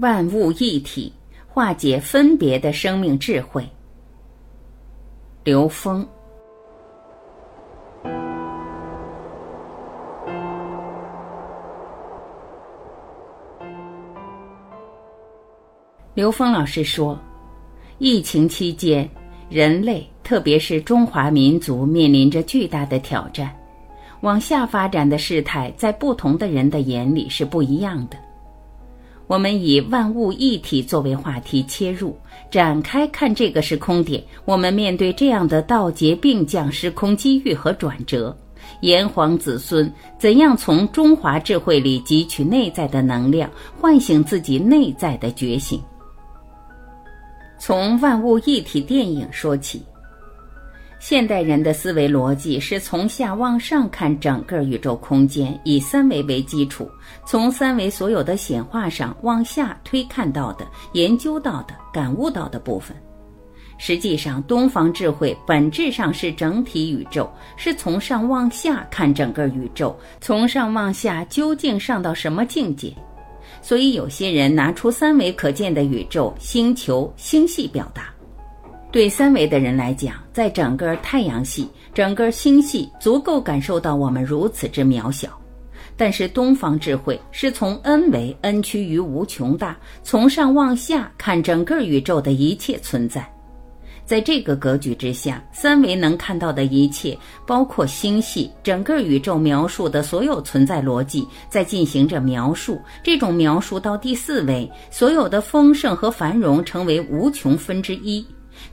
[0.00, 1.12] 万物一体，
[1.46, 3.68] 化解分别的生命智慧。
[5.44, 6.06] 刘峰。
[16.14, 17.18] 刘峰老师说，
[17.98, 19.06] 疫情期间，
[19.50, 23.54] 人类特别是中华民族面临着巨大的挑战。
[24.22, 28.16] 往下发展的事态，在不同的人的眼里是不一样的。
[29.30, 32.16] 我们以万物一体作为话题切入，
[32.50, 34.20] 展开看这个时空点。
[34.44, 38.36] 我们面对这样的道劫并降时空机遇和转折，
[38.80, 43.48] 炎黄子孙怎样从中华智慧里汲取内在的能量，
[43.80, 45.80] 唤醒自己内在的觉醒？
[47.56, 49.80] 从万物一体电影说起。
[51.00, 56.86] 现代人的思维逻辑是从下往上看整个宇宙空间，以三维为基础，
[57.24, 62.94] 从三维所有的显化上往下推看到的、研究到的、感悟到的部分。
[63.78, 72.94] 实际上，东方智慧本质上是整体宇宙，是从上往下看整个宇宙，从上往下究竟上到什么境界？
[73.62, 78.12] 所以，有些人拿出三维可见的宇宙、星球、星系表达。
[78.92, 85.28] 对三维的人来讲，在整个太阳系、整个星系，足够感受到我们如此之渺小。
[85.96, 93.30] 但是东方智慧是从 n 维 n 趋于无穷大，从上往下看整个宇宙的一切存在。
[94.04, 102.80] 在这个格局之下，三维能看到的一切，包括星系、整个宇宙描述的所有存在逻辑，在进行着描述。
[103.04, 108.26] 这种描述到第四维，所有的丰盛和繁荣成为无穷分之一。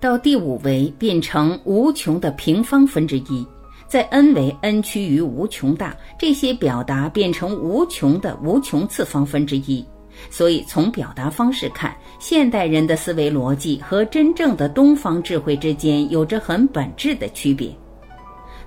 [0.00, 3.46] 到第五维变成无穷的平方分之一，
[3.86, 9.84] 在 n 维 n 趋于无穷大，这些表达变成无穷的无穷次方分之一。
[10.30, 17.74] 所以从表达方式看，现代人的思维逻辑和真正的东方智慧之间有着很本质的区别。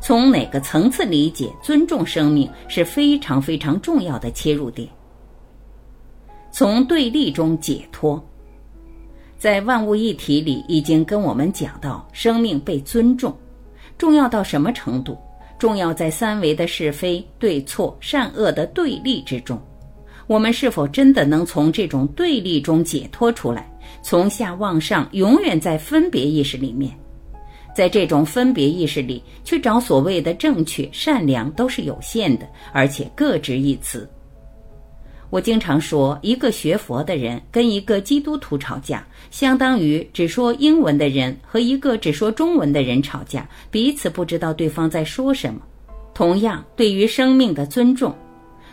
[0.00, 4.88] 从哪个层次理解尊重生命是非常非常重要的切入点。
[6.52, 8.22] 从对立中解脱。
[9.42, 13.36] 在万物一体里，已经跟我们讲到生命被尊重，
[13.98, 15.18] 重要到什么程度？
[15.58, 19.60] 重要在三维的是非对错、善恶的对立之中。
[20.28, 23.68] 我们是否真的能从这种对立中解脱出来？
[24.00, 26.96] 从下往上，永远在分别意识里面，
[27.74, 34.08] 在这种分别意识里去找所谓的正确、善良，都是有限的，而且各执一词。
[35.32, 45.62] 我经常说，一个学佛的人跟一个基督徒吵架，相当于只说英文的人和一个只说中文的人吵架，彼此不知道对方在说什么。
[46.12, 48.14] 同样，对于生命的尊重，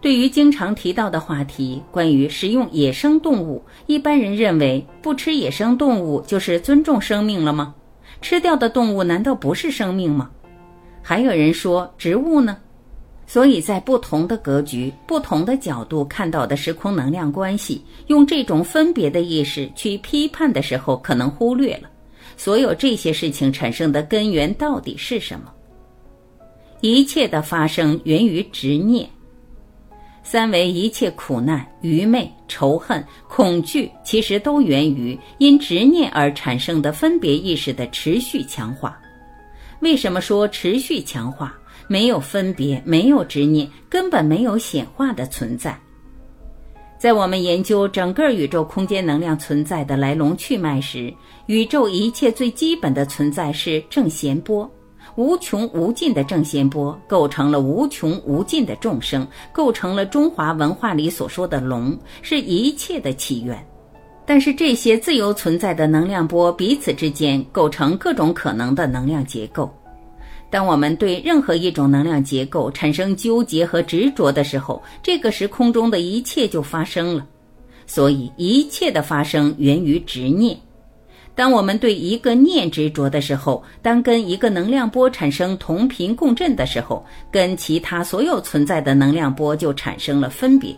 [0.00, 7.74] 对于经常提到的话题，关于食用野生动物，一般人认为不吃野生动物就是尊重生命了吗？
[8.22, 10.30] 吃掉的动物难道不是生命吗？
[11.02, 12.58] 还有人说植物呢？
[13.26, 21.88] 所以在不同的格局、不同的角度看到的时空能量关系，用这种分别的意识去批判的时候，可能忽略了
[22.36, 25.50] 所有这些事情产生的根源到底是什么。
[26.80, 29.08] 一切的发生源于执念，
[30.22, 39.00] 三维一切苦难、愚昧、仇恨、恐惧，其实都源于因执念而产生的分别意识的持续强化。
[39.80, 41.58] 为什么说持续强化？
[41.86, 45.78] 没有分别，没有执念，根本没有显化的存在。
[46.98, 51.12] 在我们研究整个宇宙空间能量存在的来龙去脉时，
[51.46, 54.70] 宇宙一切最基本的存在是正弦波，
[55.16, 63.62] 无穷无尽的正弦波构成了无穷无尽的众生，构成了中华文化里所说的龙，是一切的起源。
[64.24, 69.70] 但是这些自由存在的能量波彼此之间构成各种可能的能量结构。
[70.50, 77.26] 当我们对任何一种能量结构产生纠结和执着的时候，这个时空中的一切就发生了。
[77.86, 80.56] 所以，一切的发生源于执念。
[81.34, 90.74] 当我们对一个念执着的时候，当跟一个能量波产生同频共振的时候，跟其他所有存在的能量波就产生了分别。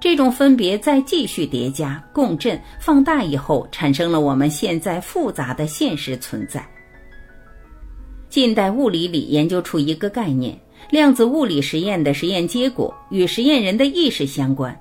[0.00, 6.66] 这种分别再继续叠加、共振、放大以后，产生了我们现在复杂的现实存在。
[8.30, 10.56] 近代物理里研究出一个概念：
[10.88, 14.80] 量子物理实验的实验结果与实验人的意识相关。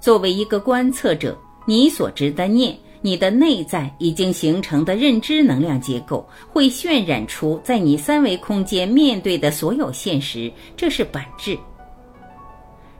[0.00, 10.50] 作为一个观测者，你所执的念，你的内在已经形成的认知能量结构，会渲染出在你三维空间面对的所有现实。
[10.74, 11.58] 这是本质。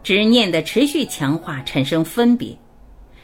[0.02, 2.54] 执念的持续强化产生分别，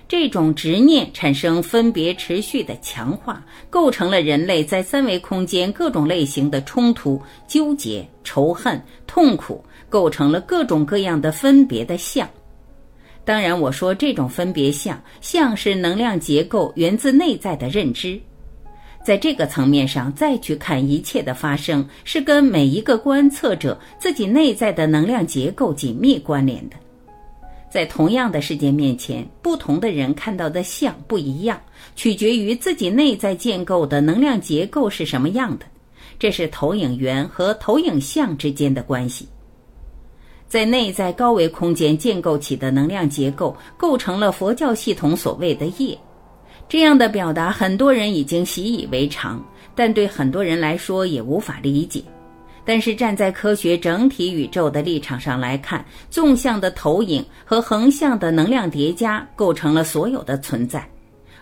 [0.08, 12.28] 这种执念产生分别持续的强化，构成了人类在三维空间各种类型的冲突、纠结、仇恨、痛苦，构成了各种各样的分别的相。
[13.24, 18.20] 当然，我说这种分别相，相是能量结构源自内在的认知，
[19.04, 26.76] 在这个层面上再去看一切的发生，是跟每一个观测者自己内在的能量结构紧密关联的。
[27.76, 31.60] 在同样的事件面前，不同的人看到的像不一样，
[31.94, 35.66] 取决于自己内在建构的能量结构是什么样的。
[36.18, 39.28] 这是投影源和投影像之间的关系。
[40.48, 45.98] 在内在高维空间建构起的能量结构，构成了佛教系统所谓的业。
[46.70, 49.44] 这样的表达，很多人已经习以为常，
[49.74, 52.02] 但对很多人来说也无法理解。
[52.66, 60.86] 但是站在科学整体宇宙的立场上来看，纵向的投影和横向的能量叠加构成了所有的存在，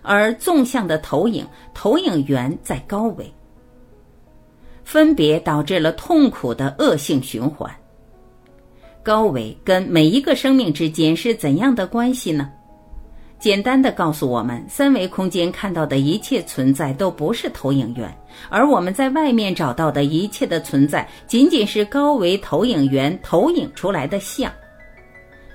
[0.02, 3.32] 而纵向的投影投影源在高维，
[4.84, 7.74] 分别导致了痛苦的恶性循环。
[9.02, 12.50] 高维跟每一个生命之间是怎样的关系呢？
[13.44, 18.10] 简单的告诉我们，三维空间看到的一切存在都不是投影源，
[18.48, 24.50] 而我们在外面找到的一切的存在，仅仅是高维投影源投影出来的像。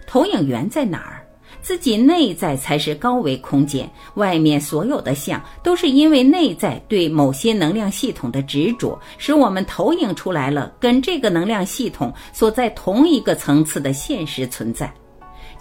[0.05, 1.25] 投影源在哪儿？
[1.63, 14.93] 自己内在才是高维空间，外面所有的像都是因为内在对某些能量系统的执着，使我们投影出来了跟这个能量系统所在同一个层次的现实存在。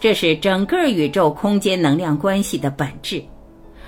[0.01, 3.21] 这是整个宇宙空间能量关系的本质，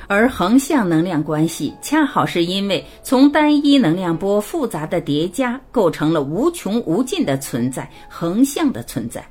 [0.09, 9.25] 而横向能量关系恰好是因为从单一能量波复杂的叠加构成了无穷无尽的存在，横向的存在。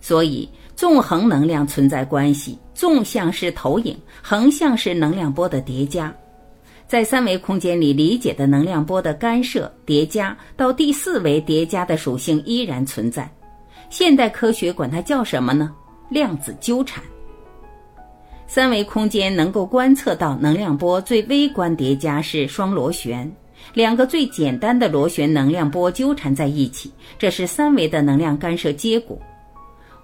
[0.00, 6.12] 所以，纵横能量存在关系，纵向是投影，横向是能量波的叠加。
[6.88, 13.30] 在三维空间里理解的能量波的干涉叠加，到第四维叠加的属性依然存在。
[13.90, 15.72] 现代科学管它叫什么呢？
[16.08, 17.02] 量子纠缠。
[18.46, 23.30] 三维空间能够观测到能量波最微观叠加是双螺旋，
[23.74, 29.18] 两个最简单的螺旋能量波纠缠在一起，这是三维的能量干涉结果。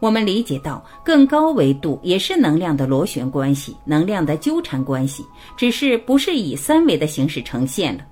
[0.00, 5.24] 我们理解到更高维度也是能量的螺旋关系、能量的纠缠关系，
[5.56, 8.04] 只是不是以三维的形式呈现了。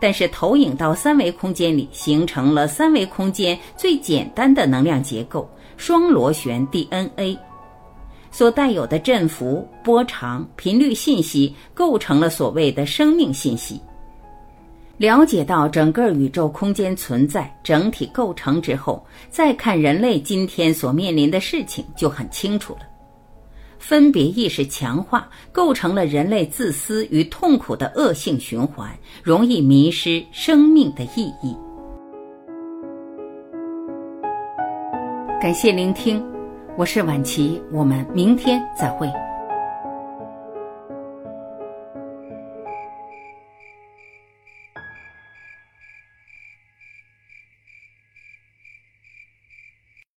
[0.00, 7.38] 但是投影到三维空间里，形成了三维空间最简单的能量结构——双螺旋 DNA，
[8.30, 13.80] 所带有的振幅、波长、频率信息，构成了所谓的生命信息。
[14.96, 22.80] 了解到整个宇宙空间存在整体构成之后，再看人类今天所面临的事情，就很清楚了。
[23.80, 28.88] 分别意识强化，构成了人类自私与痛苦的恶性循环，
[29.24, 31.56] 容易迷失生命的意义。
[35.40, 36.22] 感谢聆听，
[36.76, 39.10] 我是晚琪，我们明天再会。